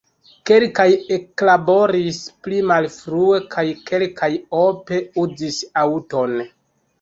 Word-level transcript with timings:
Kelkaj 0.49 0.85
eklaboris 1.17 2.17
pli 2.47 2.61
malfrue 2.71 3.43
kaj 3.57 3.65
kelkaj 3.91 4.31
ope 4.63 4.99
uzis 5.27 5.61
aŭton. 5.85 6.35